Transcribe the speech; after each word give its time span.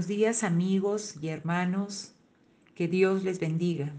Buenos 0.00 0.16
días 0.16 0.44
amigos 0.44 1.16
y 1.20 1.28
hermanos, 1.28 2.12
que 2.74 2.88
Dios 2.88 3.22
les 3.22 3.38
bendiga. 3.38 3.92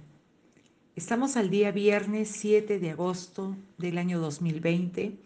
Estamos 0.96 1.38
al 1.38 1.52
día 1.52 1.72
viernes 1.72 2.28
7 2.30 2.80
de 2.80 2.90
agosto 2.90 3.56
del 3.78 4.00
año 4.00 4.20
2020 4.20 5.20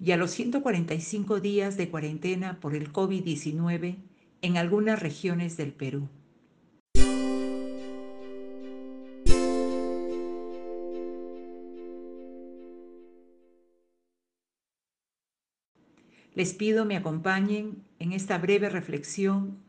y 0.00 0.10
a 0.10 0.16
los 0.16 0.32
145 0.32 1.38
días 1.38 1.76
de 1.76 1.88
cuarentena 1.88 2.58
por 2.58 2.74
el 2.74 2.92
COVID-19 2.92 3.94
en 4.42 4.56
algunas 4.56 5.00
regiones 5.00 5.56
del 5.56 5.70
Perú. 5.72 6.08
Les 16.34 16.54
pido 16.54 16.84
me 16.84 16.96
acompañen 16.96 17.84
en 18.00 18.12
esta 18.12 18.38
breve 18.38 18.68
reflexión 18.68 19.67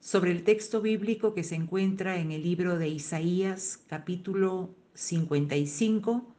sobre 0.00 0.30
el 0.32 0.42
texto 0.44 0.80
bíblico 0.80 1.34
que 1.34 1.44
se 1.44 1.54
encuentra 1.54 2.18
en 2.18 2.32
el 2.32 2.42
libro 2.42 2.78
de 2.78 2.88
Isaías 2.88 3.80
capítulo 3.86 4.74
55, 4.94 6.34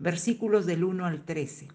versículos 0.00 0.66
del 0.66 0.82
1 0.82 1.06
al 1.06 1.24
13. 1.24 1.68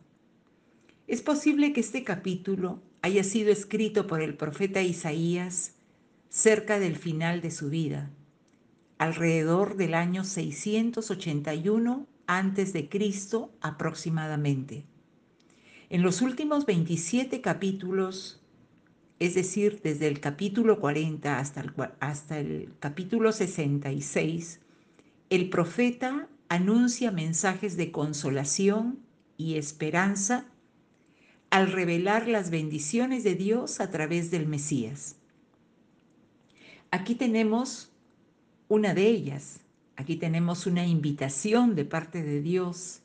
Es 1.08 1.22
posible 1.22 1.72
que 1.72 1.80
este 1.80 2.04
capítulo 2.04 2.82
haya 3.02 3.24
sido 3.24 3.52
escrito 3.52 4.06
por 4.06 4.22
el 4.22 4.36
profeta 4.36 4.82
Isaías 4.82 5.76
cerca 6.28 6.78
del 6.78 6.98
final 6.98 7.42
de 7.42 7.52
su 7.52 7.70
vida, 7.70 8.12
alrededor 8.98 9.78
del 9.78 9.94
año 9.94 10.26
681 10.26 12.06
antes 12.28 12.74
de 12.74 12.90
Cristo 12.90 13.50
aproximadamente. 13.62 14.84
En 15.90 16.04
los 16.04 16.22
últimos 16.22 16.66
27 16.66 17.42
capítulos 17.42 18.40
es 19.20 19.36
decir, 19.36 19.82
desde 19.84 20.08
el 20.08 20.22
capítulo 20.22 20.80
40 20.80 21.40
hasta 21.40 21.60
el, 21.60 21.74
hasta 22.00 22.40
el 22.40 22.72
capítulo 22.80 23.34
66, 23.34 24.62
el 25.30 25.50
profeta 25.50 26.30
anuncia 26.48 27.12
mensajes 27.12 27.76
de 27.76 27.92
consolación 27.92 29.00
y 29.38 29.56
esperanza 29.56 30.46
al 31.50 31.72
revelar 31.72 32.28
las 32.28 32.50
bendiciones 32.50 33.24
de 33.26 33.36
Dios 33.36 33.82
a 33.82 33.90
través 33.90 34.32
del 34.32 34.48
Mesías. 34.48 35.18
Aquí 36.90 37.14
tenemos 37.14 37.92
una 38.70 38.94
de 38.94 39.08
ellas, 39.08 39.60
aquí 39.98 40.16
tenemos 40.16 40.66
una 40.66 40.88
invitación 40.88 41.76
de 41.76 41.84
parte 41.86 42.24
de 42.24 42.42
Dios. 42.42 43.02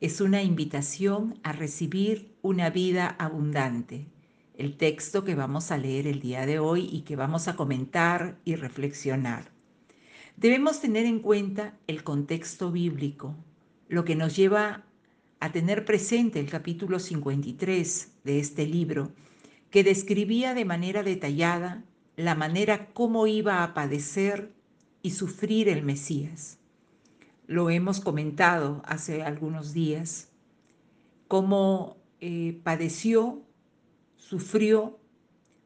Es 0.00 0.20
una 0.20 0.42
invitación 0.42 1.38
a 1.42 1.52
recibir 1.52 2.34
una 2.42 2.70
vida 2.70 3.06
abundante 3.18 4.06
el 4.60 4.76
texto 4.76 5.24
que 5.24 5.34
vamos 5.34 5.70
a 5.70 5.78
leer 5.78 6.06
el 6.06 6.20
día 6.20 6.44
de 6.44 6.58
hoy 6.58 6.86
y 6.92 7.00
que 7.00 7.16
vamos 7.16 7.48
a 7.48 7.56
comentar 7.56 8.38
y 8.44 8.56
reflexionar. 8.56 9.50
Debemos 10.36 10.82
tener 10.82 11.06
en 11.06 11.20
cuenta 11.20 11.78
el 11.86 12.04
contexto 12.04 12.70
bíblico, 12.70 13.34
lo 13.88 14.04
que 14.04 14.16
nos 14.16 14.36
lleva 14.36 14.84
a 15.40 15.50
tener 15.50 15.86
presente 15.86 16.40
el 16.40 16.50
capítulo 16.50 16.98
53 16.98 18.12
de 18.22 18.38
este 18.38 18.66
libro, 18.66 19.12
que 19.70 19.82
describía 19.82 20.52
de 20.52 20.66
manera 20.66 21.02
detallada 21.02 21.82
la 22.16 22.34
manera 22.34 22.92
cómo 22.92 23.26
iba 23.26 23.64
a 23.64 23.72
padecer 23.72 24.52
y 25.00 25.12
sufrir 25.12 25.70
el 25.70 25.82
Mesías. 25.82 26.58
Lo 27.46 27.70
hemos 27.70 28.00
comentado 28.00 28.82
hace 28.84 29.22
algunos 29.22 29.72
días, 29.72 30.28
cómo 31.28 31.96
eh, 32.20 32.60
padeció 32.62 33.42
sufrió 34.30 34.96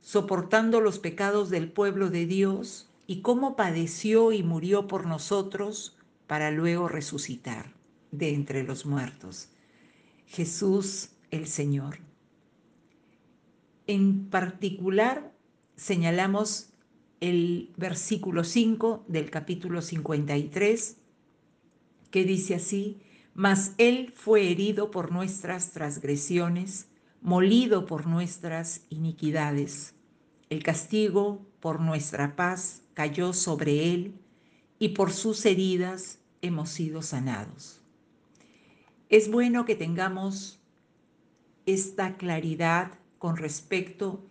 soportando 0.01 0.81
los 0.81 0.99
pecados 0.99 1.51
del 1.51 1.71
pueblo 1.71 2.09
de 2.09 2.25
Dios 2.25 2.89
y 3.07 3.21
cómo 3.21 3.57
padeció 3.57 4.33
y 4.33 4.43
murió 4.43 4.89
por 4.89 5.07
nosotros 5.07 5.99
para 6.27 6.51
luego 6.51 6.89
resucitar 6.89 7.75
de 8.11 8.33
entre 8.33 8.63
los 8.63 8.87
muertos. 8.87 9.51
Jesús 10.25 11.11
el 11.31 11.47
Señor. 11.47 11.99
En 13.87 14.31
particular, 14.31 15.35
señalamos 15.77 16.71
el 17.21 17.71
versículo 17.77 18.45
5 18.45 19.05
del 19.09 19.31
capítulo 19.31 19.83
53, 19.83 20.97
que 22.11 22.25
dice 22.25 22.55
así, 22.55 23.03
mas 23.35 23.75
Él 23.77 24.15
fue 24.17 24.51
herido 24.51 24.91
por 24.91 25.13
nuestras 25.13 25.73
transgresiones, 25.73 26.89
molido 27.25 27.87
por 27.87 28.07
nuestras 28.07 28.83
iniquidades. 28.91 29.95
El 30.51 30.63
castigo 30.63 31.41
por 31.59 31.81
nuestra 31.81 32.37
paz 32.37 32.83
cayó 32.93 33.33
sobre 33.33 33.95
él 33.95 34.15
y 34.79 34.91
por 34.91 35.11
sus 35.11 35.47
heridas 35.47 36.19
hemos 36.43 36.69
sido 36.69 37.01
sanados. 37.01 37.81
Es 39.09 39.31
bueno 39.31 39.65
que 39.65 39.75
tengamos 39.75 40.61
esta 41.65 42.19
claridad 42.19 42.93
con 43.19 43.39
respecto 43.39 44.23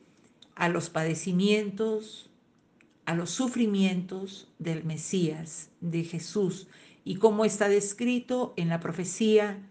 a 0.54 0.70
los 0.70 0.92
padecimientos, 0.92 2.30
a 3.06 3.16
los 3.16 3.32
sufrimientos 3.32 4.54
del 4.60 4.84
Mesías, 4.84 5.72
de 5.82 6.04
Jesús, 6.04 6.68
y 7.04 7.16
cómo 7.16 7.44
está 7.44 7.70
descrito 7.70 8.54
en 8.56 8.70
la 8.70 8.80
profecía 8.80 9.68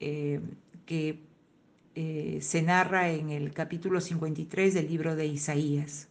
eh, 0.00 0.42
que 0.84 1.27
eh, 2.00 2.38
se 2.42 2.62
narra 2.62 3.10
en 3.10 3.30
el 3.30 3.52
capítulo 3.52 4.00
53 4.00 4.72
del 4.72 4.86
libro 4.86 5.16
de 5.16 5.26
Isaías. 5.26 6.06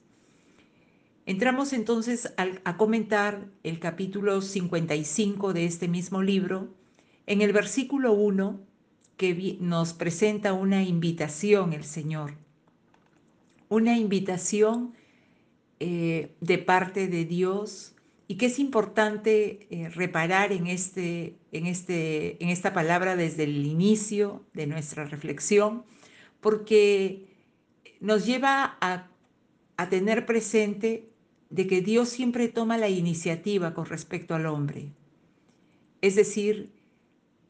Entramos 1.26 1.72
entonces 1.72 2.34
a 2.36 2.76
comentar 2.76 3.48
el 3.64 3.80
capítulo 3.80 4.42
55 4.42 5.54
de 5.54 5.64
este 5.64 5.88
mismo 5.88 6.22
libro, 6.22 6.68
en 7.26 7.42
el 7.42 7.54
versículo 7.54 8.12
1 8.12 8.60
que 9.16 9.58
nos 9.62 9.94
presenta 9.94 10.52
una 10.52 10.84
invitación 10.84 11.72
el 11.72 11.86
Señor, 11.86 12.34
una 13.70 13.98
invitación 13.98 14.94
eh, 15.80 16.36
de 16.42 16.58
parte 16.58 17.08
de 17.08 17.24
Dios 17.24 17.96
y 18.28 18.36
que 18.36 18.48
es 18.48 18.60
importante 18.60 19.68
eh, 19.70 19.90
reparar 19.90 20.52
en, 20.52 20.68
este, 20.68 21.38
en, 21.52 21.66
este, 21.66 22.42
en 22.44 22.50
esta 22.50 22.74
palabra 22.74 23.16
desde 23.16 23.44
el 23.44 23.66
inicio 23.66 24.46
de 24.54 24.68
nuestra 24.68 25.06
reflexión, 25.06 25.86
porque 26.42 27.26
nos 28.02 28.26
lleva 28.26 28.78
a, 28.82 29.08
a 29.78 29.90
tener 29.90 30.26
presente 30.26 31.10
de 31.50 31.68
que 31.68 31.82
Dios 31.82 32.10
siempre 32.10 32.50
toma 32.50 32.78
la 32.78 32.90
iniciativa 32.90 33.74
con 33.74 33.86
respecto 33.86 34.36
al 34.36 34.46
hombre. 34.46 34.92
Es 36.02 36.16
decir, 36.16 36.70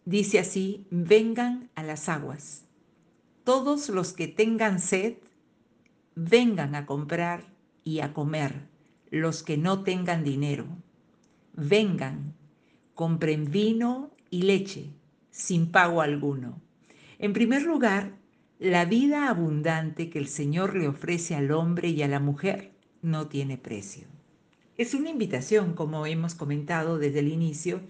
dice 0.06 0.38
así, 0.38 0.86
vengan 0.92 1.72
a 1.74 1.82
las 1.82 2.08
aguas. 2.08 2.66
Todos 3.44 3.90
los 3.90 4.14
que 4.14 4.28
tengan 4.28 4.80
sed, 4.80 5.16
vengan 6.16 6.76
a 6.76 6.86
comprar 6.86 7.46
y 7.84 8.02
a 8.02 8.14
comer 8.14 8.77
los 9.12 9.44
que 9.44 9.58
no 9.58 9.84
tengan 9.84 10.24
dinero. 10.24 10.66
Vengan, 11.54 12.34
compren 12.94 13.50
vino 13.52 14.12
y 14.30 14.44
leche 14.44 14.92
sin 15.32 15.72
pago 15.72 16.02
alguno. 16.02 16.62
En 17.20 17.34
primer 17.34 17.64
lugar, 17.64 18.18
la 18.60 18.86
vida 18.86 19.30
abundante 19.30 20.10
que 20.10 20.20
el 20.20 20.28
Señor 20.28 20.76
le 20.76 20.88
ofrece 20.88 21.36
al 21.36 21.52
hombre 21.52 21.90
y 21.90 22.02
a 22.02 22.08
la 22.08 22.20
mujer 22.20 22.72
no 23.02 23.28
tiene 23.28 23.58
precio. 23.58 24.08
Es 24.78 24.94
una 24.94 25.10
invitación, 25.10 25.74
como 25.74 26.06
hemos 26.06 26.36
comentado 26.36 26.98
desde 26.98 27.20
el 27.20 27.30
inicio, 27.30 27.82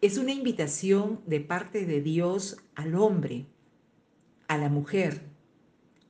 es 0.00 0.18
una 0.18 0.32
invitación 0.32 1.20
de 1.26 1.40
parte 1.40 1.86
de 1.86 2.02
Dios 2.02 2.58
al 2.74 2.94
hombre, 2.94 3.46
a 4.48 4.58
la 4.58 4.68
mujer. 4.68 5.22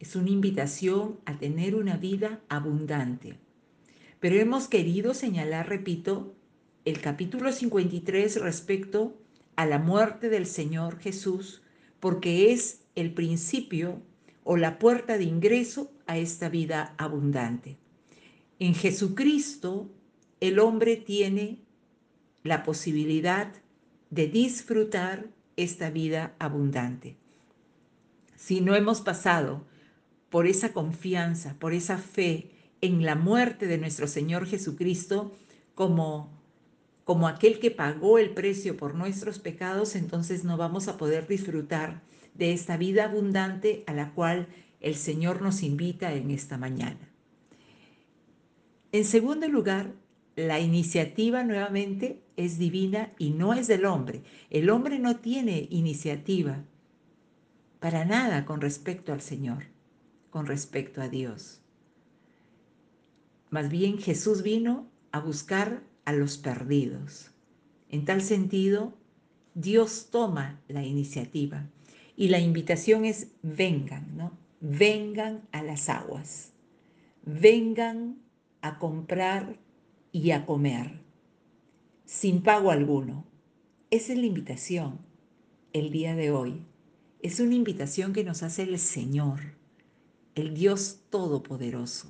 Es 0.01 0.17
una 0.17 0.31
invitación 0.31 1.21
a 1.27 1.39
tener 1.39 1.75
una 1.75 1.97
vida 1.97 2.41
abundante. 2.49 3.39
Pero 4.21 4.37
hemos 4.37 4.69
querido 4.69 5.15
señalar, 5.15 5.69
repito, 5.69 6.35
el 6.85 7.01
capítulo 7.01 7.53
53 7.53 8.41
respecto 8.41 9.17
a 9.57 9.67
la 9.67 9.79
muerte 9.79 10.29
del 10.29 10.47
Señor 10.47 10.99
Jesús, 10.99 11.63
porque 12.01 12.53
es 12.53 12.83
el 12.95 13.13
principio 13.13 14.03
o 14.43 14.57
la 14.57 14.79
puerta 14.79 15.17
de 15.19 15.25
ingreso 15.25 15.91
a 16.07 16.19
esta 16.19 16.49
vida 16.49 16.95
abundante. 16.99 17.79
En 18.59 18.75
Jesucristo, 18.75 19.91
el 20.41 20.59
hombre 20.59 20.97
tiene 20.97 21.59
la 22.43 22.63
posibilidad 22.63 23.53
de 24.11 24.29
disfrutar 24.29 25.27
esta 25.57 25.91
vida 25.91 26.35
abundante. 26.39 27.17
Si 28.37 28.61
no 28.61 28.75
hemos 28.75 29.01
pasado 29.01 29.65
por 30.29 30.47
esa 30.47 30.73
confianza, 30.73 31.57
por 31.59 31.73
esa 31.73 31.97
fe 31.97 32.51
en 32.85 33.03
la 33.03 33.15
muerte 33.15 33.67
de 33.67 33.79
nuestro 33.79 34.07
Señor 34.07 34.47
Jesucristo 34.47 35.35
como, 35.75 36.31
como 37.05 37.29
aquel 37.29 37.59
que 37.59 37.71
pagó 37.71 38.19
el 38.19 38.31
precio 38.31 38.77
por 38.77 38.95
nuestros 38.95 39.39
pecados, 39.39 39.97
entonces 39.97 40.45
no 40.45 40.59
vamos 40.59 40.87
a 40.87 40.99
poder 40.99 41.27
disfrutar 41.27 42.03
de 42.35 42.53
esta 42.53 42.77
vida 42.77 43.05
abundante 43.05 43.85
a 43.87 43.95
la 43.95 44.13
cual 44.13 44.49
el 44.81 44.97
Señor 44.97 45.41
nos 45.41 45.63
invita 45.63 46.13
en 46.13 46.31
esta 46.31 46.59
mañana. 46.59 47.09
En 48.93 49.07
segundo 49.07 49.49
lugar, 49.49 49.95
la 50.37 50.61
iniciativa 50.61 51.43
nuevamente 51.43 52.23
es 52.37 52.59
divina 52.59 53.13
y 53.19 53.31
no 53.31 53.55
es 53.55 53.67
del 53.67 53.87
hombre. 53.87 54.23
El 54.51 54.69
hombre 54.69 54.99
no 54.99 55.17
tiene 55.17 55.69
iniciativa 55.71 56.63
para 57.81 58.05
nada 58.05 58.45
con 58.45 58.61
respecto 58.61 59.15
al 59.15 59.23
Señor, 59.23 59.65
con 60.29 60.47
respecto 60.47 61.01
a 61.01 61.09
Dios. 61.09 61.64
Más 63.55 63.71
bien 63.71 63.99
Jesús 63.99 64.43
vino 64.43 64.91
a 65.13 65.21
buscar 65.21 65.85
a 66.05 66.13
los 66.13 66.39
perdidos. 66.39 67.31
En 67.89 68.05
tal 68.05 68.21
sentido, 68.21 68.95
Dios 69.55 70.09
toma 70.11 70.61
la 70.67 70.83
iniciativa 70.83 71.71
y 72.17 72.31
la 72.31 72.41
invitación 72.41 73.05
es 73.05 73.29
vengan, 73.43 74.17
¿no? 74.17 74.37
Vengan 74.61 75.47
a 75.53 75.63
las 75.63 75.89
aguas, 75.89 76.53
vengan 77.25 78.19
a 78.61 78.81
comprar 78.81 79.57
y 80.11 80.33
a 80.33 80.47
comer, 80.47 80.99
sin 82.07 82.43
pago 82.43 82.73
alguno. 82.73 83.25
Esa 83.89 84.15
es 84.15 84.19
la 84.19 84.27
invitación 84.27 84.99
el 85.73 85.93
día 85.93 86.17
de 86.17 86.33
hoy. 86.33 86.67
Es 87.23 87.39
una 87.39 87.55
invitación 87.55 88.15
que 88.15 88.25
nos 88.25 88.43
hace 88.43 88.65
el 88.65 88.81
Señor, 88.81 89.39
el 90.35 90.55
Dios 90.55 91.03
Todopoderoso. 91.09 92.09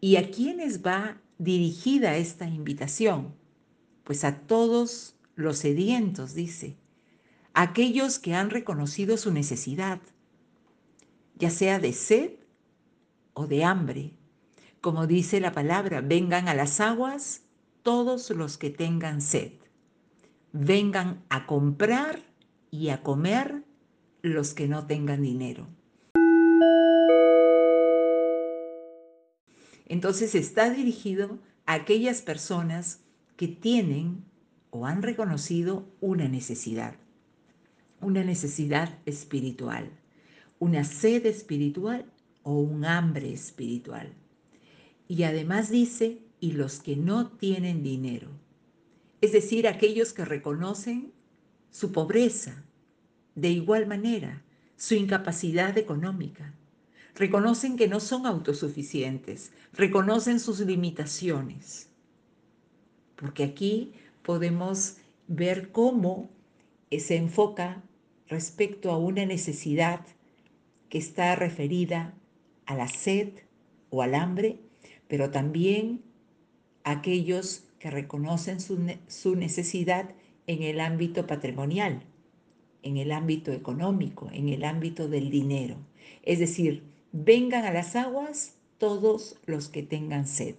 ¿Y 0.00 0.16
a 0.16 0.30
quiénes 0.30 0.84
va 0.84 1.20
dirigida 1.38 2.16
esta 2.16 2.46
invitación? 2.46 3.34
Pues 4.04 4.24
a 4.24 4.40
todos 4.40 5.16
los 5.34 5.58
sedientos, 5.58 6.34
dice, 6.34 6.76
aquellos 7.52 8.18
que 8.18 8.34
han 8.34 8.50
reconocido 8.50 9.16
su 9.16 9.32
necesidad, 9.32 10.00
ya 11.34 11.50
sea 11.50 11.78
de 11.78 11.92
sed 11.92 12.30
o 13.34 13.46
de 13.46 13.64
hambre, 13.64 14.14
como 14.80 15.06
dice 15.06 15.40
la 15.40 15.52
palabra, 15.52 16.00
vengan 16.00 16.48
a 16.48 16.54
las 16.54 16.80
aguas 16.80 17.42
todos 17.82 18.30
los 18.30 18.58
que 18.58 18.70
tengan 18.70 19.20
sed. 19.20 19.52
Vengan 20.52 21.24
a 21.28 21.46
comprar 21.46 22.22
y 22.70 22.90
a 22.90 23.02
comer 23.02 23.64
los 24.22 24.54
que 24.54 24.68
no 24.68 24.86
tengan 24.86 25.22
dinero. 25.22 25.66
Entonces 29.88 30.34
está 30.34 30.70
dirigido 30.70 31.38
a 31.66 31.74
aquellas 31.74 32.22
personas 32.22 33.00
que 33.36 33.48
tienen 33.48 34.24
o 34.70 34.86
han 34.86 35.02
reconocido 35.02 35.88
una 36.00 36.28
necesidad, 36.28 36.94
una 38.00 38.22
necesidad 38.22 38.98
espiritual, 39.06 39.90
una 40.58 40.84
sed 40.84 41.26
espiritual 41.26 42.04
o 42.42 42.52
un 42.58 42.84
hambre 42.84 43.32
espiritual. 43.32 44.12
Y 45.08 45.22
además 45.22 45.70
dice, 45.70 46.18
y 46.40 46.52
los 46.52 46.80
que 46.80 46.96
no 46.96 47.30
tienen 47.30 47.82
dinero. 47.82 48.28
Es 49.20 49.32
decir, 49.32 49.66
aquellos 49.66 50.12
que 50.12 50.24
reconocen 50.24 51.12
su 51.70 51.92
pobreza, 51.92 52.64
de 53.34 53.50
igual 53.50 53.86
manera, 53.86 54.42
su 54.76 54.94
incapacidad 54.94 55.76
económica. 55.76 56.54
Reconocen 57.18 57.76
que 57.76 57.88
no 57.88 58.00
son 58.00 58.24
autosuficientes, 58.24 59.52
reconocen 59.74 60.40
sus 60.40 60.60
limitaciones. 60.60 61.90
Porque 63.16 63.44
aquí 63.44 63.92
podemos 64.22 64.96
ver 65.26 65.70
cómo 65.72 66.30
se 66.90 67.16
enfoca 67.16 67.82
respecto 68.28 68.90
a 68.90 68.96
una 68.98 69.26
necesidad 69.26 70.06
que 70.88 70.98
está 70.98 71.36
referida 71.36 72.14
a 72.64 72.74
la 72.74 72.88
sed 72.88 73.28
o 73.90 74.00
al 74.00 74.14
hambre 74.14 74.60
pero 75.08 75.30
también 75.30 76.02
aquellos 76.84 77.64
que 77.80 77.90
reconocen 77.90 78.60
su, 78.60 79.36
necesidad 79.36 80.10
en 80.46 80.62
el 80.62 80.80
ámbito 80.80 81.26
patrimonial, 81.26 82.02
en 82.82 82.96
el 82.98 83.12
ámbito 83.12 83.52
económico, 83.52 84.28
en 84.32 84.48
el 84.48 84.64
ámbito 84.64 85.08
del 85.08 85.30
dinero. 85.30 85.76
Es 86.22 86.38
decir, 86.38 86.84
vengan 87.12 87.64
a 87.64 87.72
las 87.72 87.96
aguas 87.96 88.56
todos 88.78 89.36
los 89.46 89.68
que 89.68 89.82
tengan 89.82 90.26
sed. 90.26 90.54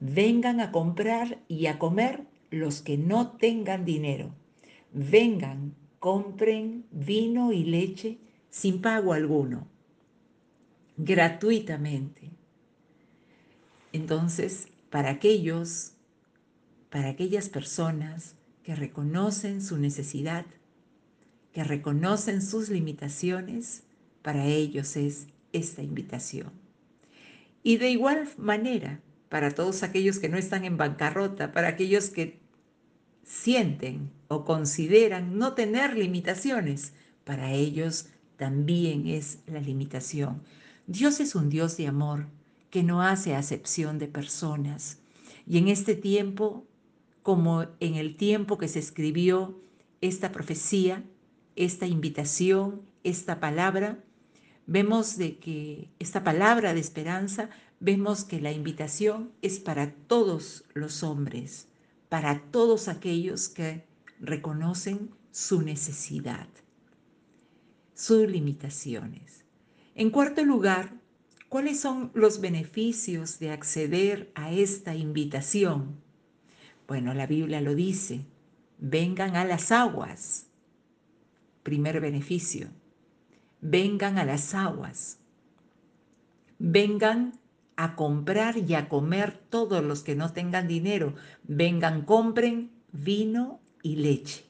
Vengan 0.00 0.60
a 0.60 0.72
comprar 0.72 1.38
y 1.48 1.66
a 1.66 1.78
comer 1.78 2.24
los 2.50 2.82
que 2.82 2.98
no 2.98 3.32
tengan 3.32 3.84
dinero. 3.84 4.34
Vengan, 4.92 5.74
compren 5.98 6.84
vino 6.90 7.52
y 7.52 7.64
leche 7.64 8.18
sin 8.50 8.80
pago 8.80 9.12
alguno, 9.12 9.66
gratuitamente. 10.96 12.30
Entonces, 13.92 14.68
para 14.90 15.10
aquellos, 15.10 15.94
para 16.90 17.08
aquellas 17.08 17.48
personas 17.48 18.36
que 18.62 18.74
reconocen 18.74 19.62
su 19.62 19.78
necesidad, 19.78 20.46
que 21.52 21.64
reconocen 21.64 22.42
sus 22.42 22.68
limitaciones, 22.68 23.82
para 24.22 24.46
ellos 24.46 24.96
es 24.96 25.28
esta 25.54 25.82
invitación. 25.82 26.52
Y 27.62 27.78
de 27.78 27.90
igual 27.90 28.28
manera, 28.36 29.00
para 29.30 29.50
todos 29.50 29.82
aquellos 29.82 30.18
que 30.18 30.28
no 30.28 30.36
están 30.36 30.64
en 30.66 30.76
bancarrota, 30.76 31.52
para 31.52 31.68
aquellos 31.68 32.10
que 32.10 32.38
sienten 33.24 34.10
o 34.28 34.44
consideran 34.44 35.38
no 35.38 35.54
tener 35.54 35.96
limitaciones, 35.96 36.92
para 37.24 37.52
ellos 37.52 38.08
también 38.36 39.06
es 39.06 39.38
la 39.46 39.60
limitación. 39.60 40.42
Dios 40.86 41.20
es 41.20 41.34
un 41.34 41.48
Dios 41.48 41.78
de 41.78 41.86
amor 41.86 42.26
que 42.70 42.82
no 42.82 43.02
hace 43.02 43.34
acepción 43.34 43.98
de 43.98 44.08
personas. 44.08 44.98
Y 45.46 45.58
en 45.58 45.68
este 45.68 45.94
tiempo, 45.94 46.66
como 47.22 47.66
en 47.80 47.94
el 47.94 48.16
tiempo 48.16 48.58
que 48.58 48.68
se 48.68 48.80
escribió 48.80 49.58
esta 50.00 50.32
profecía, 50.32 51.02
esta 51.56 51.86
invitación, 51.86 52.82
esta 53.04 53.40
palabra, 53.40 54.02
vemos 54.66 55.16
de 55.16 55.38
que 55.38 55.88
esta 55.98 56.24
palabra 56.24 56.74
de 56.74 56.80
esperanza, 56.80 57.50
vemos 57.80 58.24
que 58.24 58.40
la 58.40 58.52
invitación 58.52 59.32
es 59.42 59.60
para 59.60 59.92
todos 59.92 60.64
los 60.74 61.02
hombres, 61.02 61.68
para 62.08 62.40
todos 62.50 62.88
aquellos 62.88 63.48
que 63.48 63.84
reconocen 64.20 65.10
su 65.30 65.62
necesidad, 65.62 66.48
sus 67.94 68.28
limitaciones. 68.28 69.44
En 69.94 70.10
cuarto 70.10 70.44
lugar, 70.44 70.92
¿Cuáles 71.54 71.78
son 71.78 72.10
los 72.14 72.40
beneficios 72.40 73.38
de 73.38 73.52
acceder 73.52 74.32
a 74.34 74.50
esta 74.50 74.96
invitación? 74.96 76.00
Bueno, 76.88 77.14
la 77.14 77.28
Biblia 77.28 77.60
lo 77.60 77.76
dice, 77.76 78.26
vengan 78.78 79.36
a 79.36 79.44
las 79.44 79.70
aguas. 79.70 80.48
Primer 81.62 82.00
beneficio, 82.00 82.70
vengan 83.64 84.18
a 84.18 84.24
las 84.24 84.54
aguas. 84.54 85.18
Vengan 86.58 87.32
a 87.76 87.96
comprar 87.96 88.58
y 88.58 88.74
a 88.74 88.88
comer 88.88 89.32
todos 89.48 89.82
los 89.82 90.02
que 90.02 90.14
no 90.14 90.32
tengan 90.32 90.68
dinero. 90.68 91.14
Vengan, 91.42 92.04
compren 92.04 92.70
vino 92.92 93.60
y 93.82 93.96
leche. 93.96 94.44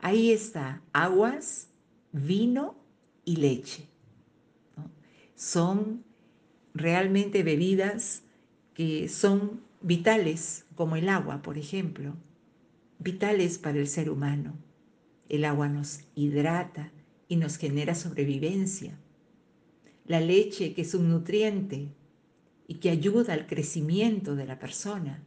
Ahí 0.00 0.32
está, 0.32 0.82
aguas, 0.92 1.68
vino 2.12 2.74
y 3.24 3.36
leche. 3.36 3.86
Son 5.36 6.02
realmente 6.74 7.42
bebidas 7.42 8.22
que 8.74 9.08
son 9.08 9.60
vitales, 9.82 10.64
como 10.74 10.96
el 10.96 11.10
agua, 11.10 11.42
por 11.42 11.58
ejemplo, 11.58 12.14
vitales 12.98 13.58
para 13.58 13.78
el 13.78 13.86
ser 13.86 14.08
humano. 14.08 14.54
El 15.28 15.44
agua 15.44 15.68
nos 15.68 16.00
hidrata 16.14 16.90
y 17.30 17.36
nos 17.36 17.58
genera 17.58 17.94
sobrevivencia. 17.94 18.98
La 20.04 20.20
leche, 20.20 20.74
que 20.74 20.82
es 20.82 20.94
un 20.94 21.08
nutriente 21.08 21.94
y 22.66 22.74
que 22.74 22.90
ayuda 22.90 23.34
al 23.34 23.46
crecimiento 23.46 24.34
de 24.34 24.46
la 24.46 24.58
persona. 24.58 25.22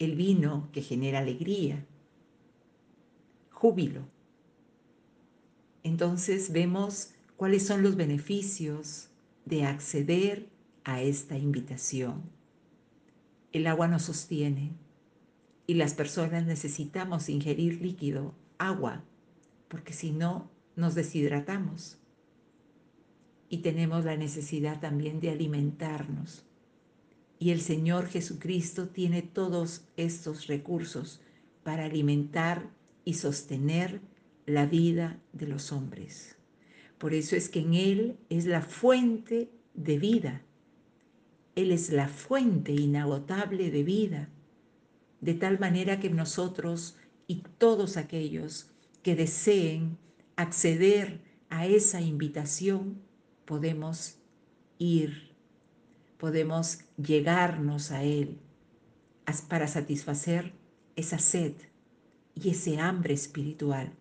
El 0.00 0.16
vino, 0.16 0.68
que 0.72 0.82
genera 0.82 1.20
alegría, 1.20 1.86
júbilo. 3.52 4.08
Entonces 5.84 6.50
vemos 6.50 7.12
cuáles 7.36 7.64
son 7.64 7.84
los 7.84 7.94
beneficios 7.94 9.08
de 9.44 9.66
acceder 9.66 10.48
a 10.82 11.00
esta 11.00 11.38
invitación. 11.38 12.22
El 13.52 13.68
agua 13.68 13.86
nos 13.86 14.02
sostiene 14.02 14.72
y 15.68 15.74
las 15.74 15.94
personas 15.94 16.44
necesitamos 16.44 17.28
ingerir 17.28 17.80
líquido, 17.80 18.34
agua, 18.58 19.04
porque 19.68 19.92
si 19.92 20.10
no 20.10 20.52
nos 20.76 20.94
deshidratamos. 20.94 21.98
Y 23.48 23.58
tenemos 23.58 24.04
la 24.04 24.16
necesidad 24.16 24.80
también 24.80 25.20
de 25.20 25.30
alimentarnos. 25.30 26.44
Y 27.38 27.50
el 27.50 27.60
Señor 27.60 28.06
Jesucristo 28.06 28.88
tiene 28.88 29.22
todos 29.22 29.86
estos 29.96 30.46
recursos 30.46 31.20
para 31.62 31.84
alimentar 31.84 32.70
y 33.04 33.14
sostener 33.14 34.00
la 34.46 34.66
vida 34.66 35.20
de 35.32 35.46
los 35.46 35.72
hombres. 35.72 36.36
Por 36.98 37.14
eso 37.14 37.36
es 37.36 37.48
que 37.48 37.60
en 37.60 37.74
Él 37.74 38.18
es 38.28 38.46
la 38.46 38.62
fuente 38.62 39.50
de 39.74 39.98
vida. 39.98 40.42
Él 41.54 41.70
es 41.70 41.90
la 41.90 42.08
fuente 42.08 42.72
inagotable 42.72 43.70
de 43.70 43.84
vida, 43.84 44.28
de 45.20 45.34
tal 45.34 45.58
manera 45.58 46.00
que 46.00 46.10
nosotros 46.10 46.96
y 47.26 47.42
todos 47.58 47.96
aquellos 47.96 48.70
que 49.02 49.14
deseen 49.14 49.98
acceder 50.36 51.20
a 51.50 51.66
esa 51.66 52.00
invitación, 52.00 53.00
podemos 53.44 54.16
ir, 54.78 55.34
podemos 56.18 56.80
llegarnos 56.96 57.90
a 57.90 58.02
Él 58.02 58.38
para 59.48 59.68
satisfacer 59.68 60.52
esa 60.96 61.18
sed 61.18 61.52
y 62.34 62.50
ese 62.50 62.78
hambre 62.78 63.14
espiritual, 63.14 63.92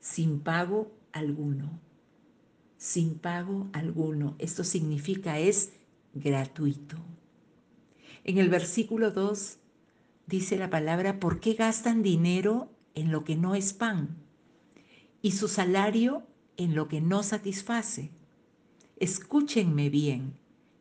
sin 0.00 0.40
pago 0.40 0.90
alguno, 1.12 1.78
sin 2.76 3.18
pago 3.18 3.68
alguno. 3.72 4.34
Esto 4.38 4.64
significa 4.64 5.38
es 5.38 5.72
gratuito. 6.14 6.96
En 8.24 8.38
el 8.38 8.48
versículo 8.48 9.10
2 9.10 9.58
dice 10.26 10.56
la 10.56 10.70
palabra, 10.70 11.20
¿por 11.20 11.40
qué 11.40 11.54
gastan 11.54 12.02
dinero 12.02 12.70
en 12.94 13.12
lo 13.12 13.24
que 13.24 13.36
no 13.36 13.54
es 13.54 13.72
pan 13.72 14.22
y 15.22 15.32
su 15.32 15.48
salario 15.48 16.26
en 16.56 16.74
lo 16.74 16.88
que 16.88 17.00
no 17.00 17.22
satisface? 17.22 18.10
Escúchenme 18.96 19.88
bien 19.88 20.36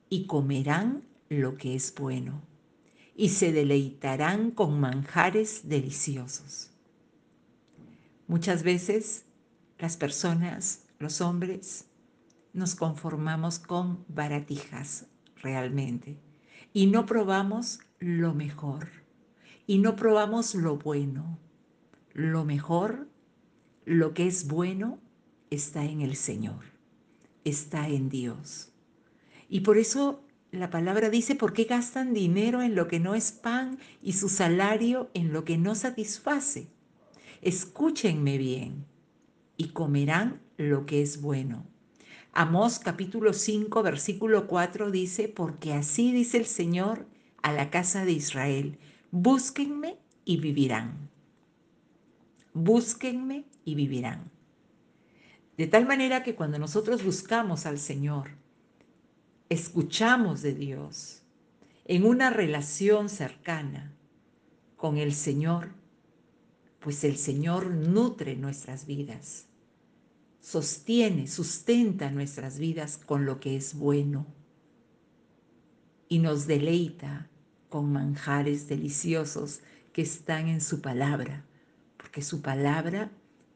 y 0.09 0.25
comerán 0.25 1.07
lo 1.29 1.55
que 1.55 1.75
es 1.75 1.93
bueno 1.95 2.41
y 3.15 3.29
se 3.29 3.51
deleitarán 3.51 4.51
con 4.51 4.79
manjares 4.79 5.69
deliciosos. 5.69 6.71
Muchas 8.27 8.63
veces 8.63 9.25
las 9.77 9.97
personas, 9.97 10.83
los 10.99 11.21
hombres, 11.21 11.85
nos 12.53 12.75
conformamos 12.75 13.59
con 13.59 14.03
baratijas 14.07 15.05
realmente 15.41 16.17
y 16.73 16.87
no 16.87 17.05
probamos 17.05 17.79
lo 17.99 18.33
mejor 18.33 18.89
y 19.67 19.77
no 19.77 19.95
probamos 19.95 20.55
lo 20.55 20.77
bueno. 20.77 21.39
Lo 22.13 22.43
mejor, 22.43 23.07
lo 23.85 24.13
que 24.13 24.27
es 24.27 24.47
bueno, 24.47 24.99
está 25.49 25.83
en 25.85 26.01
el 26.01 26.15
Señor, 26.15 26.63
está 27.43 27.87
en 27.87 28.09
Dios. 28.09 28.71
Y 29.49 29.61
por 29.61 29.77
eso 29.77 30.23
la 30.51 30.69
palabra 30.69 31.09
dice, 31.09 31.35
¿por 31.35 31.53
qué 31.53 31.65
gastan 31.65 32.13
dinero 32.13 32.61
en 32.61 32.75
lo 32.75 32.87
que 32.87 32.99
no 32.99 33.15
es 33.15 33.31
pan 33.31 33.79
y 34.01 34.13
su 34.13 34.29
salario 34.29 35.09
en 35.13 35.33
lo 35.33 35.45
que 35.45 35.57
no 35.57 35.75
satisface? 35.75 36.67
Escúchenme 37.41 38.37
bien 38.37 38.85
y 39.57 39.69
comerán 39.69 40.41
lo 40.57 40.85
que 40.85 41.01
es 41.01 41.21
bueno. 41.21 41.65
Amós 42.33 42.79
capítulo 42.79 43.33
5 43.33 43.83
versículo 43.83 44.47
4 44.47 44.89
dice, 44.89 45.27
porque 45.27 45.73
así 45.73 46.13
dice 46.13 46.37
el 46.37 46.45
Señor 46.45 47.07
a 47.41 47.51
la 47.51 47.69
casa 47.69 48.05
de 48.05 48.13
Israel, 48.13 48.77
búsquenme 49.11 49.97
y 50.23 50.37
vivirán. 50.37 51.10
Búsquenme 52.53 53.45
y 53.65 53.75
vivirán. 53.75 54.29
De 55.57 55.67
tal 55.67 55.85
manera 55.85 56.23
que 56.23 56.35
cuando 56.35 56.59
nosotros 56.59 57.03
buscamos 57.03 57.65
al 57.65 57.77
Señor, 57.77 58.31
escuchamos 59.49 60.41
de 60.41 60.53
Dios 60.53 61.21
en 61.85 62.05
una 62.05 62.29
relación 62.29 63.09
cercana 63.09 63.93
con 64.77 64.97
el 64.97 65.13
Señor, 65.13 65.69
pues 66.79 67.03
el 67.03 67.17
Señor 67.17 67.67
nutre 67.67 68.35
nuestras 68.35 68.85
vidas, 68.85 69.45
sostiene, 70.39 71.27
sustenta 71.27 72.09
nuestras 72.09 72.57
vidas 72.57 72.97
con 72.97 73.25
lo 73.25 73.39
que 73.39 73.55
es 73.55 73.75
bueno 73.75 74.25
y 76.09 76.19
nos 76.19 76.47
deleita 76.47 77.29
con 77.69 77.91
manjares 77.91 78.67
deliciosos 78.67 79.61
que 79.93 80.01
están 80.01 80.47
en 80.47 80.61
su 80.61 80.81
palabra, 80.81 81.45
porque 82.11 82.23
su 82.23 82.41
palabra 82.41 83.09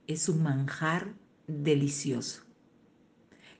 es 0.07 0.29
un 0.29 0.41
manjar 0.41 1.13
delicioso 1.45 2.43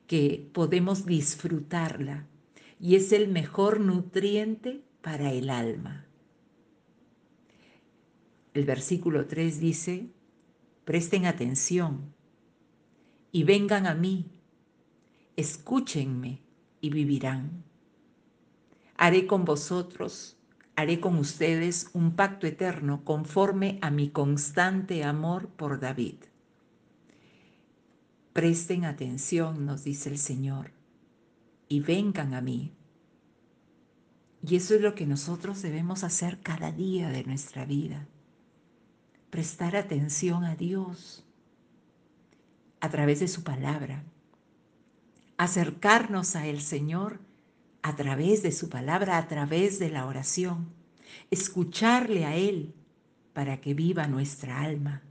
que 0.07 0.49
podemos 0.53 1.05
disfrutarla 1.05 2.25
y 2.79 2.95
es 2.95 3.11
el 3.11 3.27
mejor 3.27 3.81
nutriente 3.81 4.85
para 5.01 5.33
el 5.33 5.49
alma. 5.49 6.05
El 8.53 8.63
versículo 8.63 9.27
3 9.27 9.59
dice, 9.59 10.07
presten 10.85 11.25
atención 11.25 12.13
y 13.33 13.43
vengan 13.43 13.87
a 13.87 13.95
mí, 13.95 14.31
escúchenme 15.35 16.39
y 16.79 16.89
vivirán. 16.89 17.65
Haré 18.95 19.27
con 19.27 19.43
vosotros, 19.43 20.37
haré 20.75 21.00
con 21.00 21.17
ustedes 21.17 21.89
un 21.94 22.15
pacto 22.15 22.48
eterno 22.48 23.03
conforme 23.03 23.79
a 23.82 23.91
mi 23.91 24.10
constante 24.10 25.03
amor 25.03 25.48
por 25.50 25.79
David. 25.79 26.15
Presten 28.34 28.84
atención, 28.84 29.65
nos 29.65 29.86
dice 29.86 30.10
el 30.10 30.17
Señor, 30.17 30.72
y 31.70 31.79
vengan 31.79 32.34
a 32.34 32.41
mí. 32.41 32.74
Y 34.46 34.58
eso 34.58 34.75
es 34.75 34.82
lo 34.82 34.94
que 34.94 35.05
nosotros 35.05 35.62
debemos 35.62 36.03
hacer 36.03 36.41
cada 36.41 36.72
día 36.72 37.10
de 37.10 37.24
nuestra 37.24 37.65
vida. 37.65 38.08
Prestar 39.29 39.75
atención 39.75 40.44
a 40.44 40.55
Dios 40.55 41.25
a 42.82 42.89
través 42.89 43.22
de 43.22 43.27
su 43.27 43.44
palabra. 43.44 44.03
Acercarnos 45.38 46.36
a 46.36 46.46
el 46.46 46.62
Señor 46.62 47.20
a 47.85 47.95
través 47.95 48.41
de 48.41 48.51
su 48.51 48.67
palabra, 48.67 49.19
a 49.19 49.27
través 49.27 49.77
de 49.77 49.91
la 49.91 50.07
oración. 50.07 50.73
Escucharle 51.29 52.25
a 52.25 52.35
Él 52.35 52.73
para 53.33 53.61
que 53.61 53.75
viva 53.75 54.07
nuestra 54.07 54.59
alma, 54.61 55.03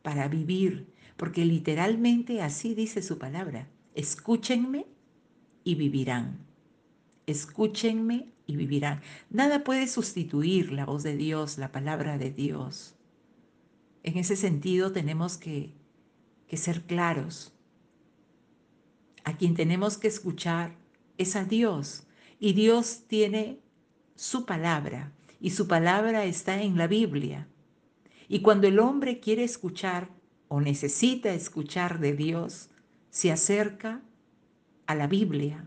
para 0.00 0.26
vivir 0.26 0.94
porque 1.18 1.44
literalmente 1.44 2.40
así 2.40 2.74
dice 2.74 3.02
su 3.02 3.18
palabra. 3.18 3.68
Escúchenme 3.94 4.86
y 5.62 5.74
vivirán. 5.74 6.38
Escúchenme 7.26 8.32
y 8.46 8.56
vivirán. 8.56 9.02
Nada 9.28 9.62
puede 9.62 9.86
sustituir 9.86 10.72
la 10.72 10.86
voz 10.86 11.02
de 11.02 11.18
Dios, 11.18 11.58
la 11.58 11.70
palabra 11.70 12.16
de 12.16 12.30
Dios. 12.30 12.94
En 14.04 14.16
ese 14.16 14.36
sentido 14.36 14.92
tenemos 14.92 15.36
que, 15.36 15.74
que 16.48 16.56
ser 16.56 16.84
claros. 16.84 17.52
A 19.24 19.36
quien 19.36 19.54
tenemos 19.54 19.98
que 19.98 20.08
escuchar 20.08 20.79
es 21.20 21.36
a 21.36 21.44
Dios. 21.44 22.06
Y 22.38 22.54
Dios 22.54 23.04
tiene 23.06 23.60
su 24.16 24.46
palabra. 24.46 25.12
Y 25.40 25.50
su 25.50 25.68
palabra 25.68 26.24
está 26.24 26.62
en 26.62 26.76
la 26.76 26.86
Biblia. 26.86 27.46
Y 28.28 28.40
cuando 28.40 28.66
el 28.66 28.78
hombre 28.78 29.20
quiere 29.20 29.44
escuchar 29.44 30.08
o 30.48 30.60
necesita 30.60 31.32
escuchar 31.32 32.00
de 32.00 32.14
Dios, 32.14 32.70
se 33.10 33.30
acerca 33.32 34.02
a 34.86 34.94
la 34.94 35.06
Biblia, 35.06 35.66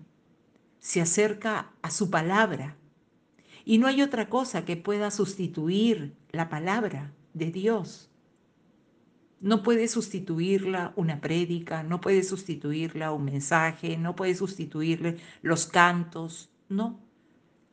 se 0.79 1.01
acerca 1.01 1.71
a 1.81 1.91
su 1.91 2.09
palabra. 2.09 2.77
Y 3.65 3.77
no 3.77 3.87
hay 3.87 4.01
otra 4.01 4.29
cosa 4.29 4.65
que 4.65 4.75
pueda 4.75 5.11
sustituir 5.11 6.15
la 6.31 6.49
palabra 6.49 7.13
de 7.33 7.51
Dios. 7.51 8.09
No 9.43 9.61
puede 9.61 9.89
sustituirla 9.89 10.93
una 10.95 11.19
prédica, 11.19 11.83
no 11.83 11.99
puede 11.99 12.23
sustituirla 12.23 13.11
un 13.11 13.25
mensaje, 13.25 13.97
no 13.97 14.15
puede 14.15 14.35
sustituirle 14.35 15.17
los 15.41 15.65
cantos, 15.65 16.49
no. 16.69 17.01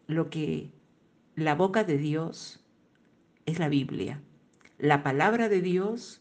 Lo 0.08 0.30
que 0.30 0.72
la 1.36 1.54
boca 1.54 1.84
de 1.84 1.96
Dios 1.96 2.58
es 3.46 3.60
la 3.60 3.68
Biblia. 3.68 4.20
La 4.78 5.04
palabra 5.04 5.48
de 5.48 5.62
Dios 5.62 6.20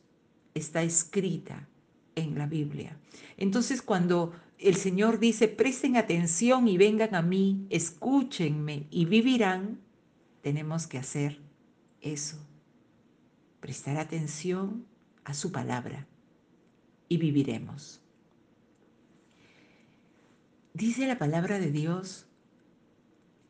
está 0.53 0.83
escrita 0.83 1.67
en 2.13 2.37
la 2.37 2.45
Biblia. 2.45 2.99
Entonces 3.35 3.81
cuando 3.81 4.33
el 4.59 4.75
Señor 4.75 5.17
dice, 5.17 5.47
presten 5.47 5.97
atención 5.97 6.67
y 6.67 6.77
vengan 6.77 7.15
a 7.15 7.23
mí, 7.23 7.65
escúchenme 7.71 8.85
y 8.91 9.05
vivirán, 9.05 9.79
tenemos 10.41 10.85
que 10.85 10.99
hacer 10.99 11.41
eso, 12.01 12.37
prestar 13.59 13.97
atención 13.97 14.85
a 15.29 15.33
su 15.33 15.51
palabra 15.51 16.07
y 17.07 17.17
viviremos. 17.17 18.01
Dice 20.73 21.07
la 21.07 21.17
palabra 21.17 21.59
de 21.59 21.71
Dios 21.71 22.25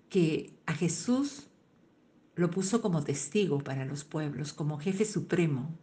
que 0.09 0.53
a 0.65 0.73
Jesús 0.73 1.47
lo 2.35 2.49
puso 2.49 2.81
como 2.81 3.03
testigo 3.03 3.59
para 3.59 3.85
los 3.85 4.03
pueblos, 4.03 4.53
como 4.53 4.79
jefe 4.79 5.05
supremo 5.05 5.77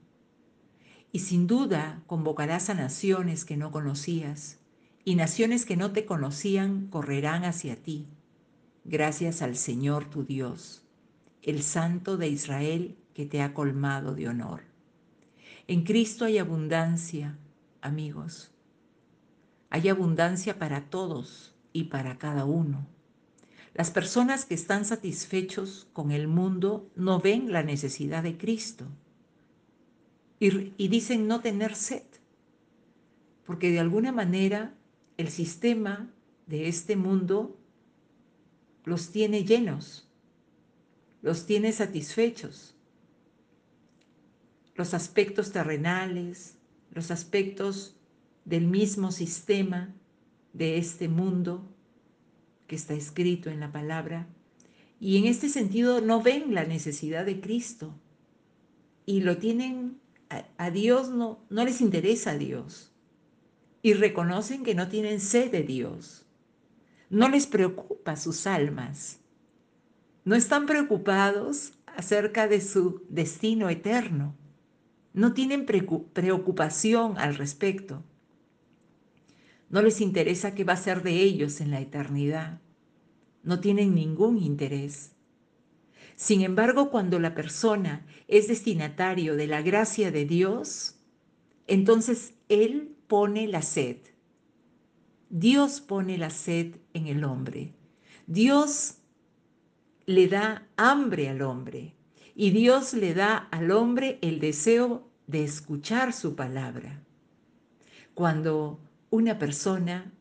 y 1.12 1.20
sin 1.20 1.46
duda 1.46 2.02
convocarás 2.06 2.68
a 2.68 2.74
naciones 2.74 3.44
que 3.44 3.56
no 3.56 3.70
conocías, 3.70 4.58
y 5.04 5.14
naciones 5.14 5.64
que 5.64 5.76
no 5.76 5.92
te 5.92 6.04
conocían 6.04 6.88
correrán 6.88 7.44
hacia 7.44 7.80
ti, 7.80 8.06
gracias 8.84 9.40
al 9.40 9.56
Señor 9.56 10.10
tu 10.10 10.24
Dios, 10.24 10.82
el 11.42 11.62
Santo 11.62 12.16
de 12.16 12.28
Israel 12.28 12.98
que 13.14 13.24
te 13.24 13.40
ha 13.40 13.54
colmado 13.54 14.14
de 14.14 14.28
honor. 14.28 14.75
En 15.68 15.82
Cristo 15.82 16.24
hay 16.24 16.38
abundancia, 16.38 17.36
amigos. 17.80 18.52
Hay 19.70 19.88
abundancia 19.88 20.58
para 20.58 20.88
todos 20.90 21.54
y 21.72 21.84
para 21.84 22.18
cada 22.18 22.44
uno. 22.44 22.86
Las 23.74 23.90
personas 23.90 24.44
que 24.44 24.54
están 24.54 24.84
satisfechos 24.84 25.88
con 25.92 26.12
el 26.12 26.28
mundo 26.28 26.88
no 26.94 27.20
ven 27.20 27.52
la 27.52 27.62
necesidad 27.62 28.22
de 28.22 28.38
Cristo 28.38 28.86
y, 30.38 30.88
dicen 30.88 31.26
no 31.26 31.40
tener 31.40 31.74
sed, 31.74 32.04
porque 33.44 33.70
de 33.70 33.80
alguna 33.80 34.12
manera 34.12 34.74
el 35.16 35.28
sistema 35.28 36.08
de 36.46 36.68
este 36.68 36.94
mundo 36.96 37.58
los 38.84 39.10
tiene 39.10 39.44
llenos, 39.44 40.08
los 41.22 41.44
tiene 41.44 41.72
satisfechos. 41.72 42.75
Los 44.76 44.94
aspectos 44.94 45.52
terrenales, 45.52 46.56
los 46.92 47.10
aspectos 47.10 47.96
del 48.44 48.66
mismo 48.66 49.10
sistema 49.10 49.94
de 50.52 50.78
este 50.78 51.08
mundo 51.08 51.68
que 52.66 52.76
está 52.76 52.94
escrito 52.94 53.50
en 53.50 53.60
la 53.60 53.72
palabra. 53.72 54.26
Y 54.98 55.18
en 55.18 55.26
este 55.26 55.48
sentido 55.48 56.00
no 56.00 56.22
ven 56.22 56.54
la 56.54 56.64
necesidad 56.64 57.26
de 57.26 57.40
Cristo 57.40 57.94
y 59.04 59.20
lo 59.20 59.36
tienen 59.36 59.98
a, 60.58 60.70
Dios 60.70 61.10
no 61.10 61.38
no 61.50 61.64
les 61.64 61.80
interesa 61.80 62.32
a 62.32 62.38
Dios 62.38 62.92
y 63.82 63.94
reconocen 63.94 64.64
que 64.64 64.74
no 64.74 64.88
tienen 64.88 65.20
sed 65.20 65.52
de 65.52 65.62
Dios. 65.62 66.26
No 67.08 67.28
les 67.28 67.46
preocupa 67.46 68.16
sus 68.16 68.46
almas. 68.48 69.20
No 70.24 70.34
están 70.34 70.66
preocupados 70.66 71.74
acerca 71.86 72.48
de 72.48 72.60
su 72.60 73.04
destino 73.08 73.68
eterno. 73.68 74.34
No 75.16 75.32
tienen 75.32 75.64
preocupación 75.64 77.16
al 77.16 77.36
respecto. 77.36 78.04
No 79.70 79.80
les 79.80 80.02
interesa 80.02 80.54
qué 80.54 80.62
va 80.62 80.74
a 80.74 80.76
ser 80.76 81.02
de 81.02 81.22
ellos 81.22 81.62
en 81.62 81.70
la 81.70 81.80
eternidad. 81.80 82.60
No 83.42 83.58
tienen 83.60 83.94
ningún 83.94 84.36
interés. 84.36 85.12
Sin 86.16 86.42
embargo, 86.42 86.90
cuando 86.90 87.18
la 87.18 87.34
persona 87.34 88.04
es 88.28 88.46
destinatario 88.46 89.36
de 89.36 89.46
la 89.46 89.62
gracia 89.62 90.10
de 90.10 90.26
Dios, 90.26 90.96
entonces 91.66 92.34
Él 92.50 92.94
pone 93.06 93.48
la 93.48 93.62
sed. 93.62 93.96
Dios 95.30 95.80
pone 95.80 96.18
la 96.18 96.28
sed 96.28 96.76
en 96.92 97.06
el 97.06 97.24
hombre. 97.24 97.72
Dios 98.26 98.98
le 100.04 100.28
da 100.28 100.68
hambre 100.76 101.30
al 101.30 101.40
hombre 101.40 101.95
y 102.36 102.50
Dios 102.50 102.92
le 102.92 103.14
da 103.14 103.48
al 103.50 103.70
hombre 103.70 104.18
el 104.20 104.40
deseo 104.40 105.08
de 105.26 105.42
escuchar 105.42 106.12
su 106.12 106.36
palabra. 106.36 107.02
Cuando 108.12 108.78
una 109.08 109.38
persona 109.38 110.12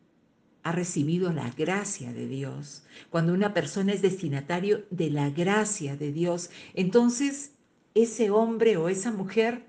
ha 0.62 0.72
recibido 0.72 1.30
la 1.34 1.50
gracia 1.50 2.14
de 2.14 2.26
Dios, 2.26 2.84
cuando 3.10 3.34
una 3.34 3.52
persona 3.52 3.92
es 3.92 4.00
destinatario 4.00 4.86
de 4.90 5.10
la 5.10 5.28
gracia 5.28 5.96
de 5.96 6.10
Dios, 6.10 6.50
entonces 6.72 7.52
ese 7.94 8.30
hombre 8.30 8.78
o 8.78 8.88
esa 8.88 9.12
mujer 9.12 9.66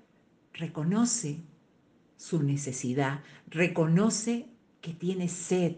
reconoce 0.54 1.42
su 2.16 2.42
necesidad, 2.42 3.22
reconoce 3.46 4.46
que 4.80 4.94
tiene 4.94 5.28
sed 5.28 5.76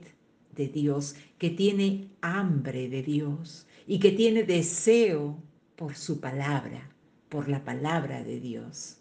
de 0.55 0.69
Dios, 0.69 1.17
que 1.37 1.51
tiene 1.51 2.11
hambre 2.21 2.89
de 2.89 3.03
Dios 3.03 3.67
y 3.89 3.99
que 3.99 4.13
tiene 4.13 4.45
deseo 4.45 5.43
por 5.81 5.97
su 5.97 6.21
palabra, 6.21 6.91
por 7.31 7.49
la 7.49 7.65
palabra 7.65 8.23
de 8.23 8.39
Dios. 8.39 8.99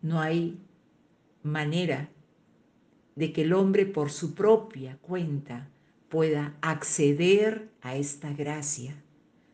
No 0.00 0.22
hay 0.22 0.58
manera 1.42 2.08
de 3.16 3.34
que 3.34 3.42
el 3.42 3.52
hombre 3.52 3.84
por 3.84 4.10
su 4.10 4.34
propia 4.34 4.96
cuenta 5.02 5.68
pueda 6.08 6.54
acceder 6.62 7.68
a 7.82 7.96
esta 7.96 8.32
gracia 8.32 8.96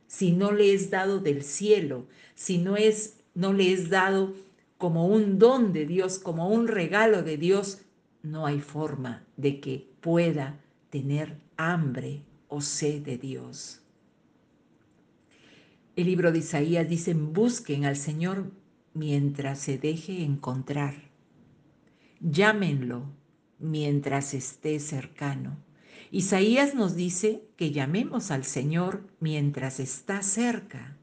si 0.07 0.31
no 0.31 0.53
le 0.53 0.73
es 0.73 0.89
dado 0.89 1.19
del 1.19 1.43
cielo, 1.43 2.07
si 2.37 2.59
no 2.59 2.77
es 2.77 3.19
no 3.35 3.53
le 3.53 3.73
es 3.73 3.91
dado 3.91 4.35
como 4.79 5.09
un 5.09 5.41
don 5.41 5.73
de 5.73 5.85
Dios, 5.85 6.21
como 6.21 6.49
un 6.49 6.69
regalo 6.69 7.25
de 7.25 7.39
Dios, 7.39 7.81
no 8.23 8.47
hay 8.47 8.61
forma 8.61 9.25
de 9.37 9.59
que 9.59 9.89
pueda 10.01 10.61
tener 10.91 11.39
hambre 11.57 12.23
o 12.47 12.61
sed 12.61 13.03
de 13.03 13.19
Dios. 13.19 13.82
El 15.97 16.07
libro 16.07 16.33
de 16.33 16.39
Isaías 16.39 16.89
dice, 16.89 17.15
busquen 17.15 17.85
al 17.85 17.97
Señor 17.97 18.51
mientras 18.95 19.59
se 19.59 19.79
deje 19.79 20.23
encontrar. 20.25 20.95
Llámenlo 22.21 23.05
mientras 23.59 24.35
esté 24.35 24.81
cercano. 24.81 25.57
Isaías 26.11 26.75
nos 26.75 26.95
dice 26.95 27.45
que 27.57 27.71
llamemos 27.71 28.31
al 28.31 28.45
Señor 28.45 29.07
mientras 29.21 29.81
está 29.81 30.23
cerca. 30.23 30.97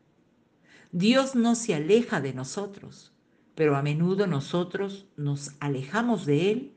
Dios 0.92 1.36
no 1.36 1.56
se 1.56 1.76
aleja 1.76 2.22
de 2.22 2.34
nosotros 2.34 3.14
pero 3.60 3.76
a 3.76 3.82
menudo 3.82 4.26
nosotros 4.26 5.06
nos 5.18 5.52
alejamos 5.60 6.26
de 6.26 6.50
Él 6.50 6.74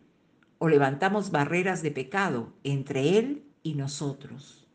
o 0.59 0.69
levantamos 0.69 1.31
barreras 1.31 1.81
de 1.81 1.93
pecado 1.93 2.53
entre 2.65 3.19
Él 3.19 3.45
y 3.63 3.75
nosotros. 3.75 4.67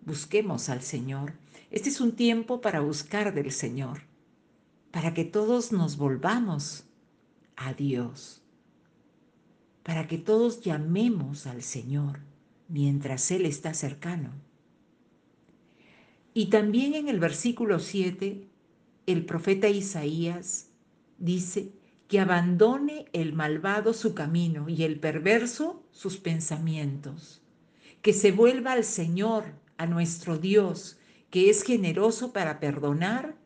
Busquemos 0.00 0.70
al 0.70 0.80
Señor. 0.80 1.34
Este 1.74 1.88
es 1.88 2.00
un 2.00 2.12
tiempo 2.12 2.60
para 2.60 2.78
buscar 2.78 3.34
del 3.34 3.50
Señor, 3.50 4.02
para 4.92 5.12
que 5.12 5.24
todos 5.24 5.72
nos 5.72 5.96
volvamos 5.96 6.84
a 7.56 7.74
Dios, 7.74 8.44
para 9.82 10.06
que 10.06 10.16
todos 10.16 10.60
llamemos 10.60 11.48
al 11.48 11.64
Señor 11.64 12.20
mientras 12.68 13.28
Él 13.32 13.44
está 13.44 13.74
cercano. 13.74 14.30
Y 16.32 16.46
también 16.46 16.94
en 16.94 17.08
el 17.08 17.18
versículo 17.18 17.80
7 17.80 18.46
el 19.06 19.26
profeta 19.26 19.68
Isaías 19.68 20.68
dice 21.18 21.72
que 22.06 22.20
abandone 22.20 23.06
el 23.12 23.32
malvado 23.32 23.94
su 23.94 24.14
camino 24.14 24.68
y 24.68 24.84
el 24.84 25.00
perverso 25.00 25.82
sus 25.90 26.18
pensamientos, 26.18 27.42
que 28.00 28.12
se 28.12 28.30
vuelva 28.30 28.74
al 28.74 28.84
Señor, 28.84 29.56
a 29.76 29.86
nuestro 29.86 30.38
Dios, 30.38 30.98
que 31.30 31.50
es 31.50 31.62
generoso 31.62 32.32
para 32.32 32.60
perdonar 32.60 33.36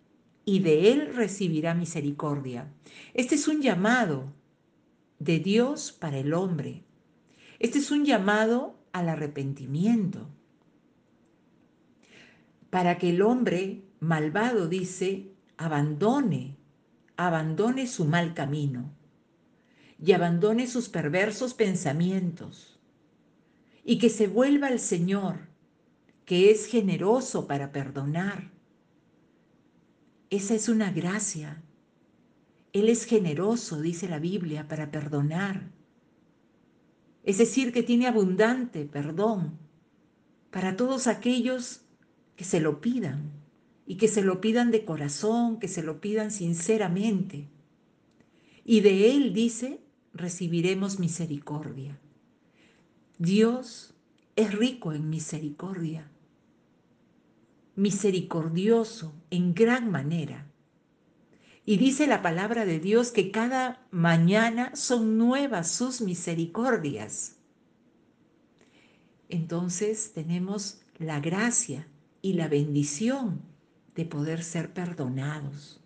y 0.45 0.61
de 0.61 0.93
Él 0.93 1.15
recibirá 1.15 1.75
misericordia. 1.75 2.73
Este 3.15 3.35
es 3.35 3.49
un 3.49 3.61
llamado 3.61 4.33
de 5.19 5.41
Dios 5.41 5.93
para 5.93 6.19
el 6.19 6.33
hombre. 6.33 6.85
Este 7.59 7.79
es 7.79 7.91
un 7.91 8.05
llamado 8.05 8.79
al 8.93 9.09
arrepentimiento. 9.09 10.29
Para 12.71 12.99
que 12.99 13.11
el 13.11 13.23
hombre 13.23 13.85
malvado, 14.01 14.69
dice, 14.69 15.33
abandone, 15.57 16.57
abandone 17.17 17.87
su 17.87 18.05
mal 18.05 18.35
camino 18.35 18.93
y 20.01 20.13
abandone 20.13 20.67
sus 20.67 20.89
perversos 20.89 21.55
pensamientos 21.55 22.79
y 23.85 23.99
que 23.99 24.11
se 24.11 24.29
vuelva 24.29 24.69
al 24.69 24.79
Señor, 24.79 25.48
que 26.29 26.51
es 26.51 26.67
generoso 26.67 27.47
para 27.47 27.73
perdonar. 27.73 28.51
Esa 30.29 30.55
es 30.55 30.69
una 30.69 30.93
gracia. 30.93 31.63
Él 32.75 32.91
es 32.91 33.07
generoso, 33.07 33.81
dice 33.81 34.11
la 34.11 34.19
Biblia, 34.19 34.69
para 34.69 34.91
perdonar. 34.91 35.71
Es 37.25 37.39
decir, 37.39 37.73
que 37.73 37.83
tiene 37.83 38.07
abundante 38.07 38.85
perdón 38.85 39.59
para 40.51 40.77
todos 40.77 41.07
aquellos 41.07 41.81
que 42.37 42.45
se 42.45 42.61
lo 42.61 42.83
pidan 42.83 43.31
y 43.87 43.97
que 43.97 44.07
se 44.07 44.21
lo 44.21 44.43
pidan 44.43 44.71
de 44.71 44.85
corazón, 44.85 45.59
que 45.59 45.67
se 45.67 45.83
lo 45.83 45.99
pidan 45.99 46.31
sinceramente. 46.31 47.49
Y 48.67 48.81
de 48.81 49.13
Él, 49.13 49.33
dice, 49.33 49.81
recibiremos 50.13 50.99
misericordia. 50.99 51.99
Dios 53.17 53.95
es 54.37 54.53
rico 54.53 54.93
en 54.93 55.09
misericordia, 55.09 56.07
misericordioso 57.79 59.15
en 59.31 59.55
gran 59.55 59.89
manera. 59.91 60.51
Y 61.65 61.77
dice 61.77 62.09
la 62.09 62.23
palabra 62.23 62.65
de 62.67 62.81
Dios 62.81 63.13
que 63.13 63.31
cada 63.31 63.87
mañana 63.93 64.75
son 64.75 65.17
nuevas 65.17 65.71
sus 65.71 66.01
misericordias. 66.01 67.37
Entonces 69.29 70.13
tenemos 70.13 70.81
la 70.99 71.21
gracia 71.21 71.87
y 72.21 72.33
la 72.33 72.49
bendición 72.49 73.43
de 73.95 74.05
poder 74.05 74.43
ser 74.43 74.73
perdonados 74.73 75.81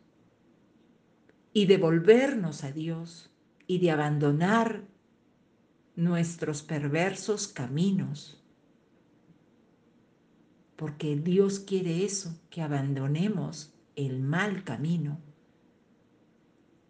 y 1.53 1.67
de 1.67 1.77
volvernos 1.77 2.65
a 2.65 2.73
Dios 2.73 3.31
y 3.67 3.81
de 3.81 3.91
abandonar 3.91 4.85
nuestros 5.95 6.63
perversos 6.63 7.49
caminos. 7.49 8.42
Porque 10.77 11.17
Dios 11.17 11.61
quiere 11.61 12.05
eso, 12.05 12.35
que 12.51 12.63
abandonemos 12.63 13.73
el 13.97 14.21
mal 14.21 14.65
camino 14.65 15.21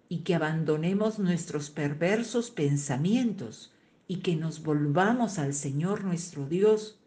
y 0.09 0.19
que 0.19 0.35
abandonemos 0.35 1.19
nuestros 1.19 1.71
perversos 1.71 2.51
pensamientos 2.51 3.73
y 4.07 4.17
que 4.17 4.37
nos 4.37 4.63
volvamos 4.63 5.39
al 5.39 5.55
Señor 5.55 6.05
nuestro 6.05 6.47
Dios 6.47 6.99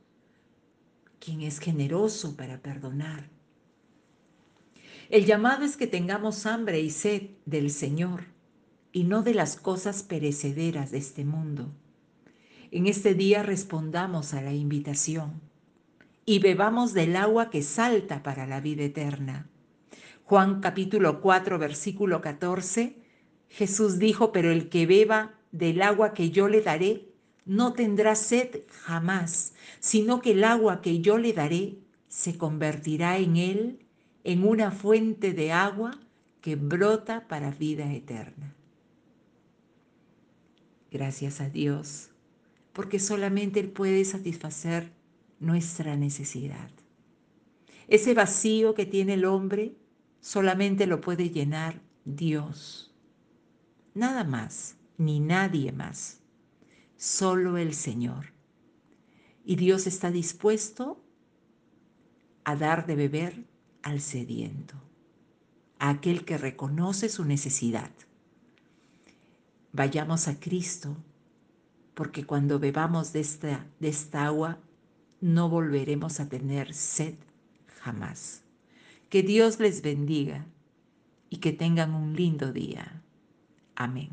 quien 1.20 1.42
es 1.42 1.60
generoso 1.60 2.36
para 2.36 2.62
perdonar. 2.62 3.30
El 5.10 5.26
llamado 5.26 5.66
es 5.66 5.78
que 5.78 5.88
tengamos 5.88 6.46
hambre 6.46 6.80
y 6.80 6.90
sed 6.90 7.30
del 7.46 7.70
Señor 7.70 8.26
y 8.92 9.04
no 9.04 9.22
de 9.22 9.34
las 9.34 9.56
cosas 9.56 10.04
perecederas 10.04 10.92
de 10.92 10.98
este 10.98 11.26
mundo. 11.26 11.72
En 12.72 12.88
este 12.88 13.14
día 13.14 13.44
respondamos 13.44 14.34
a 14.34 14.42
la 14.42 14.54
invitación 14.54 15.45
y 16.26 16.40
bebamos 16.40 16.94
del 16.94 17.16
agua 17.16 17.50
que 17.50 17.62
salta 17.62 18.24
para 18.24 18.48
la 18.48 18.60
vida 18.60 18.84
eterna. 18.84 19.50
Juan 20.24 20.60
capítulo 20.60 21.22
4 21.22 21.60
versículo 21.60 22.22
14, 22.22 22.98
Jesús 23.50 24.00
dijo, 24.00 24.32
pero 24.32 24.52
el 24.52 24.70
que 24.70 24.88
beba 24.88 25.36
del 25.52 25.82
agua 25.82 26.14
que 26.14 26.32
yo 26.32 26.48
le 26.48 26.62
daré, 26.62 27.10
no 27.46 27.74
tendrá 27.74 28.16
sed 28.16 28.64
jamás, 28.72 29.54
sino 29.80 30.20
que 30.20 30.32
el 30.32 30.44
agua 30.44 30.82
que 30.82 31.00
yo 31.02 31.20
le 31.20 31.32
daré 31.32 31.78
se 32.08 32.38
convertirá 32.38 33.18
en 33.20 33.38
él 33.38 33.86
en 34.24 34.44
una 34.44 34.72
fuente 34.72 35.34
de 35.34 35.52
agua 35.52 35.92
que 36.42 36.56
brota 36.56 37.28
para 37.28 37.52
vida 37.52 37.94
eterna. 37.94 38.56
Gracias 40.92 41.40
a 41.42 41.50
Dios, 41.50 42.10
porque 42.74 43.00
solamente 43.00 43.60
Él 43.60 43.70
puede 43.70 44.04
satisfacer 44.06 44.92
nuestra 45.40 45.96
necesidad. 45.96 46.70
Ese 47.88 48.14
vacío 48.14 48.74
que 48.74 48.86
tiene 48.86 49.14
el 49.14 49.26
hombre 49.26 49.76
solamente 50.20 50.88
lo 50.88 51.02
puede 51.02 51.30
llenar 51.30 51.82
Dios. 52.04 52.94
Nada 53.94 54.24
más, 54.24 54.76
ni 54.98 55.20
nadie 55.20 55.72
más, 55.72 56.22
solo 56.98 57.58
el 57.58 57.74
Señor. 57.74 58.34
Y 59.44 59.56
Dios 59.56 59.86
está 59.86 60.10
dispuesto 60.10 61.04
a 62.44 62.56
dar 62.56 62.86
de 62.86 62.96
beber 62.96 63.46
al 63.84 64.02
sediento, 64.02 64.76
a 65.78 65.90
aquel 65.90 66.26
que 66.26 66.38
reconoce 66.38 67.10
su 67.10 67.26
necesidad. 67.26 67.92
Vayamos 69.72 70.28
a 70.28 70.40
Cristo, 70.40 70.98
porque 71.94 72.26
cuando 72.26 72.60
bebamos 72.60 73.14
de 73.14 73.20
esta, 73.20 73.68
de 73.80 73.90
esta 73.90 74.26
agua, 74.26 74.60
no 75.26 75.50
volveremos 75.50 76.20
a 76.20 76.30
tener 76.30 76.72
sed 76.72 77.16
jamás. 77.82 78.44
Que 79.10 79.24
Dios 79.24 79.60
les 79.60 79.82
bendiga 79.82 80.46
y 81.32 81.38
que 81.38 81.52
tengan 81.52 81.96
un 81.96 82.16
lindo 82.16 82.54
día. 82.54 83.02
Amén. 83.76 84.10